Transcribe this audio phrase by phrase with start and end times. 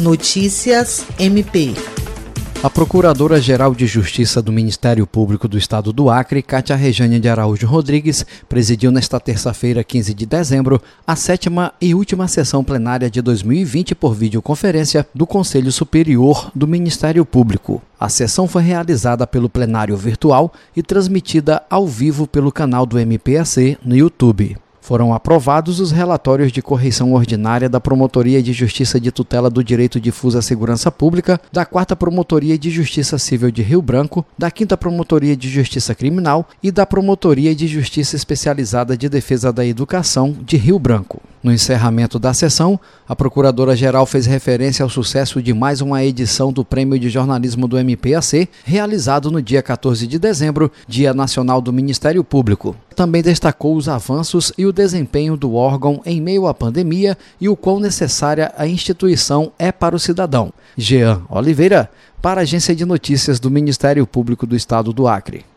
[0.00, 1.74] Notícias MP.
[2.62, 7.66] A Procuradora-Geral de Justiça do Ministério Público do Estado do Acre, Cátia Rejane de Araújo
[7.66, 13.94] Rodrigues, presidiu nesta terça-feira, 15 de dezembro, a sétima e última sessão plenária de 2020
[13.94, 17.82] por videoconferência do Conselho Superior do Ministério Público.
[17.98, 23.76] A sessão foi realizada pelo plenário virtual e transmitida ao vivo pelo canal do MPAC
[23.84, 24.56] no YouTube.
[24.80, 30.00] Foram aprovados os relatórios de correição ordinária da Promotoria de Justiça de Tutela do Direito
[30.00, 34.76] Difuso à Segurança Pública, da 4 Promotoria de Justiça Civil de Rio Branco, da 5
[34.76, 40.56] Promotoria de Justiça Criminal e da Promotoria de Justiça Especializada de Defesa da Educação de
[40.56, 41.20] Rio Branco.
[41.42, 46.62] No encerramento da sessão, a Procuradora-Geral fez referência ao sucesso de mais uma edição do
[46.62, 52.22] Prêmio de Jornalismo do MPAC, realizado no dia 14 de dezembro, Dia Nacional do Ministério
[52.22, 52.76] Público.
[52.94, 57.56] Também destacou os avanços e o desempenho do órgão em meio à pandemia e o
[57.56, 60.52] quão necessária a instituição é para o cidadão.
[60.76, 65.50] Jean Oliveira, para a Agência de Notícias do Ministério Público do Estado do Acre.